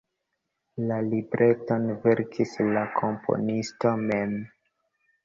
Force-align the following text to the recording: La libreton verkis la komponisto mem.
La 0.91 0.95
libreton 1.09 1.85
verkis 2.05 2.55
la 2.71 2.83
komponisto 2.97 3.93
mem. 4.09 4.35